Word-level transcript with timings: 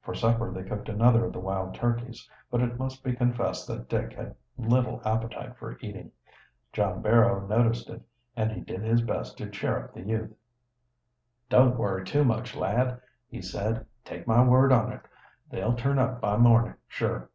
For 0.00 0.14
supper 0.14 0.50
they 0.50 0.62
cooked 0.66 0.88
another 0.88 1.26
of 1.26 1.34
the 1.34 1.40
wild 1.40 1.74
turkeys, 1.74 2.26
but 2.50 2.62
it 2.62 2.78
must 2.78 3.04
be 3.04 3.12
confessed 3.14 3.66
that 3.68 3.86
Dick 3.86 4.14
had 4.14 4.34
little 4.56 5.02
appetite 5.04 5.58
for 5.58 5.76
eating. 5.82 6.10
John 6.72 7.02
Barrow 7.02 7.46
noticed 7.46 7.90
it, 7.90 8.00
and 8.34 8.50
he 8.50 8.62
did 8.62 8.80
his 8.80 9.02
best 9.02 9.36
to 9.36 9.50
cheer 9.50 9.76
up 9.78 9.92
the 9.92 10.00
youth. 10.00 10.32
"Don't 11.50 11.76
worry 11.76 12.02
too 12.02 12.24
much, 12.24 12.56
lad," 12.56 12.98
he 13.28 13.42
said. 13.42 13.84
"Take 14.06 14.26
my 14.26 14.42
word 14.42 14.72
on 14.72 14.90
it, 14.90 15.02
they'll 15.50 15.74
turn 15.76 15.98
up 15.98 16.18
by 16.18 16.38
morning, 16.38 16.76
sure. 16.88 17.28